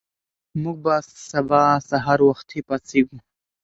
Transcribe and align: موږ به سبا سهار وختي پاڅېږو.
موږ 0.61 0.77
به 0.85 0.95
سبا 1.29 1.61
سهار 1.89 2.19
وختي 2.29 2.59
پاڅېږو. 2.67 3.17